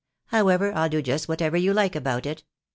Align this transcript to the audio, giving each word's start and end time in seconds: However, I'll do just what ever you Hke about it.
However, 0.29 0.73
I'll 0.73 0.89
do 0.89 1.03
just 1.03 1.27
what 1.27 1.43
ever 1.43 1.57
you 1.57 1.75
Hke 1.75 1.95
about 1.95 2.25
it. 2.25 2.43